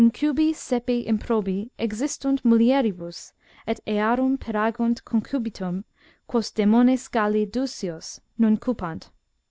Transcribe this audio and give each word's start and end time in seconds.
* 0.01 0.01
Incubi 0.01 0.51
sepe 0.51 1.05
improbi 1.05 1.69
existunt 1.77 2.41
mulieribus, 2.41 3.33
et 3.67 3.79
earum 3.85 4.35
peragunt 4.35 5.03
concubitum, 5.03 5.83
quos 6.25 6.49
demones 6.49 7.07
Galli 7.11 7.45
dusios 7.45 8.19
nnn 8.39 8.59
cupant." 8.59 9.11